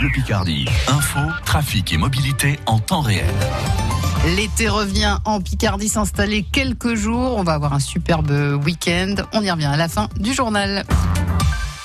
[0.00, 0.64] Bleu Picardie.
[0.88, 3.26] Info, trafic et mobilité en temps réel.
[4.34, 7.36] L'été revient en Picardie s'installer quelques jours.
[7.36, 8.30] On va avoir un superbe
[8.64, 9.16] week-end.
[9.34, 10.84] On y revient à la fin du journal.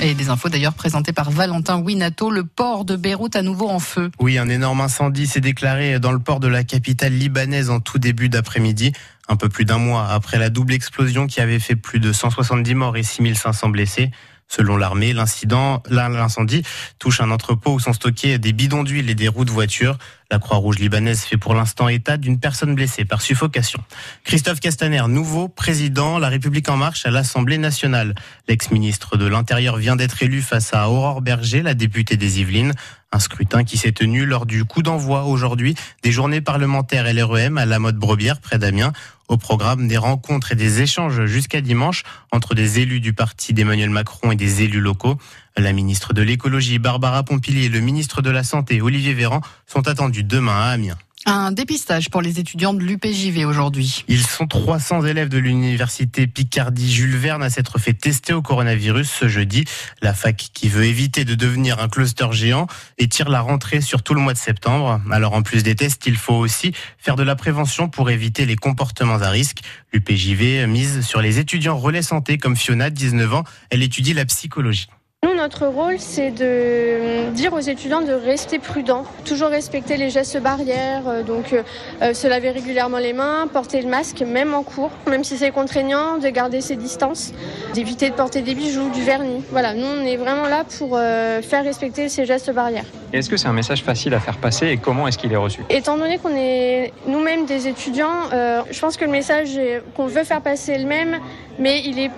[0.00, 3.80] Et des infos d'ailleurs présentées par Valentin Winato, le port de Beyrouth à nouveau en
[3.80, 4.12] feu.
[4.20, 7.98] Oui, un énorme incendie s'est déclaré dans le port de la capitale libanaise en tout
[7.98, 8.92] début d'après-midi,
[9.28, 12.74] un peu plus d'un mois après la double explosion qui avait fait plus de 170
[12.76, 14.12] morts et 6500 blessés.
[14.48, 16.62] Selon l'armée, l'incident, l'incendie
[16.98, 19.98] touche un entrepôt où sont stockés des bidons d'huile et des roues de voiture.
[20.30, 23.82] La Croix-Rouge libanaise fait pour l'instant état d'une personne blessée par suffocation.
[24.24, 28.14] Christophe Castaner, nouveau président La République en marche à l'Assemblée nationale.
[28.48, 32.72] L'ex-ministre de l'Intérieur vient d'être élu face à Aurore Berger, la députée des Yvelines.
[33.12, 37.64] Un scrutin qui s'est tenu lors du coup d'envoi aujourd'hui des journées parlementaires LREM à
[37.64, 38.92] la mode Brobière près d'Amiens.
[39.28, 43.90] Au programme des rencontres et des échanges jusqu'à dimanche entre des élus du parti d'Emmanuel
[43.90, 45.18] Macron et des élus locaux.
[45.56, 49.88] La ministre de l'écologie Barbara Pompili et le ministre de la Santé Olivier Véran sont
[49.88, 50.98] attendus demain à Amiens.
[51.28, 54.04] Un dépistage pour les étudiants de l'UPJV aujourd'hui.
[54.06, 59.10] Ils sont 300 élèves de l'université Picardie Jules Verne à s'être fait tester au coronavirus
[59.10, 59.64] ce jeudi.
[60.02, 62.68] La fac qui veut éviter de devenir un cluster géant
[62.98, 65.00] et tire la rentrée sur tout le mois de septembre.
[65.10, 68.54] Alors en plus des tests, il faut aussi faire de la prévention pour éviter les
[68.54, 69.62] comportements à risque.
[69.92, 73.44] L'UPJV mise sur les étudiants relais santé comme Fiona, 19 ans.
[73.70, 74.86] Elle étudie la psychologie.
[75.26, 80.40] Nous, notre rôle, c'est de dire aux étudiants de rester prudents, toujours respecter les gestes
[80.40, 84.90] barrières, euh, donc euh, se laver régulièrement les mains, porter le masque, même en cours,
[85.08, 87.32] même si c'est contraignant, de garder ses distances,
[87.74, 89.42] d'éviter de porter des bijoux, du vernis.
[89.50, 92.84] Voilà, nous, on est vraiment là pour euh, faire respecter ces gestes barrières.
[93.12, 95.62] Est-ce que c'est un message facile à faire passer et comment est-ce qu'il est reçu?
[95.70, 98.28] Étant donné qu'on est nous-mêmes des étudiants,
[98.70, 99.58] je pense que le message
[99.96, 101.18] qu'on veut faire passer est le même,
[101.58, 102.10] mais il est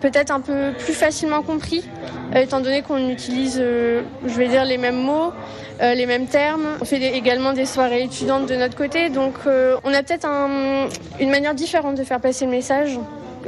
[0.00, 4.64] peut-être un peu plus facilement compris, euh, étant donné qu'on utilise, euh, je vais dire,
[4.64, 5.32] les mêmes mots,
[5.80, 6.76] euh, les mêmes termes.
[6.80, 10.26] On fait également des soirées étudiantes de notre côté, donc on a peut-être
[11.20, 12.98] une manière différente de faire passer le message.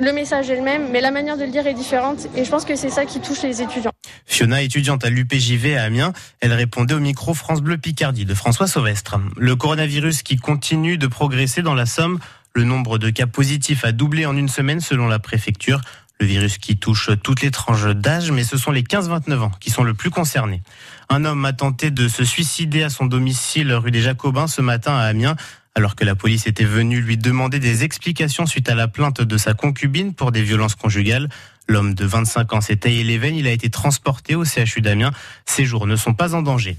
[0.00, 2.50] Le message est le même, mais la manière de le dire est différente, et je
[2.50, 3.92] pense que c'est ça qui touche les étudiants.
[4.24, 8.66] Fiona, étudiante à l'UPJV à Amiens, elle répondait au micro France Bleu Picardie de François
[8.66, 9.20] Sauvestre.
[9.36, 12.18] Le coronavirus qui continue de progresser dans la Somme,
[12.54, 15.80] le nombre de cas positifs a doublé en une semaine selon la préfecture.
[16.20, 19.70] Le virus qui touche toutes les tranches d'âge, mais ce sont les 15-29 ans qui
[19.70, 20.62] sont le plus concernés.
[21.08, 24.96] Un homme a tenté de se suicider à son domicile rue des Jacobins ce matin
[24.96, 25.36] à Amiens.
[25.74, 29.36] Alors que la police était venue lui demander des explications suite à la plainte de
[29.38, 31.30] sa concubine pour des violences conjugales,
[31.66, 33.36] l'homme de 25 ans s'est taillé les veines.
[33.36, 35.12] Il a été transporté au CHU d'Amiens.
[35.46, 36.76] Ses jours ne sont pas en danger.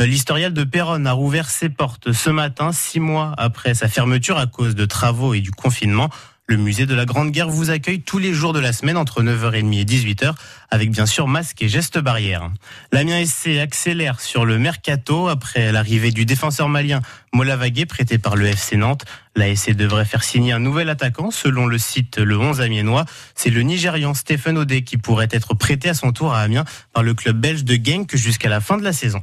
[0.00, 4.38] Euh, l'historial de Péronne a rouvert ses portes ce matin, six mois après sa fermeture
[4.38, 6.08] à cause de travaux et du confinement.
[6.50, 9.22] Le musée de la Grande Guerre vous accueille tous les jours de la semaine entre
[9.22, 10.34] 9h30 et 18h
[10.68, 12.50] avec bien sûr masque et gestes barrières.
[12.90, 17.02] L'Amiens SC accélère sur le mercato après l'arrivée du défenseur malien
[17.32, 19.04] Molavagé prêté par le FC Nantes.
[19.36, 23.04] La SC devrait faire signer un nouvel attaquant selon le site Le 11 Amiénois.
[23.36, 27.04] C'est le Nigérian Stephen Odé qui pourrait être prêté à son tour à Amiens par
[27.04, 29.22] le club belge de Genk jusqu'à la fin de la saison.